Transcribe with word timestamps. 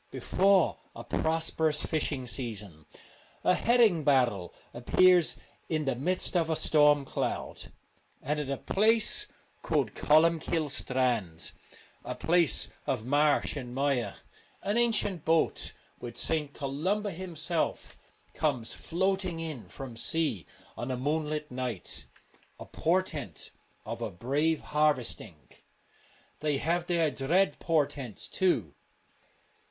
Before 0.09 0.79
a 0.95 1.03
prosperous 1.03 1.85
fishing 1.85 2.25
season 2.25 2.87
a 3.43 3.53
herring 3.53 4.03
barrel 4.03 4.51
appears 4.73 5.37
in 5.69 5.85
the 5.85 5.93
midst 5.95 6.35
of 6.35 6.49
a 6.49 6.55
storm 6.55 7.05
cloud; 7.05 7.71
and 8.19 8.39
at 8.39 8.49
a 8.49 8.57
place 8.57 9.27
called 9.61 9.93
Colum 9.93 10.39
kille's 10.39 10.73
Strand, 10.73 11.51
a 12.03 12.15
place 12.15 12.67
of 12.87 13.05
marsh 13.05 13.55
and 13.55 13.75
mire, 13.75 14.15
an 14.63 14.75
ancient 14.75 15.23
boat, 15.23 15.71
with 15.99 16.17
St. 16.17 16.51
Columba 16.51 17.11
him 17.11 17.35
self, 17.35 17.95
comes 18.33 18.73
floating 18.73 19.39
in 19.39 19.69
from 19.69 19.95
sea 19.95 20.47
on 20.75 20.89
a 20.89 20.97
moon 20.97 21.29
light 21.29 21.51
night: 21.51 22.05
a 22.59 22.65
portent 22.65 23.51
of 23.85 24.01
a 24.01 24.09
brave 24.09 24.61
harvest 24.61 25.21
ing. 25.21 25.35
They 26.39 26.57
have 26.57 26.87
their 26.87 27.11
dread 27.11 27.59
portents 27.59 28.27
too. 28.27 28.73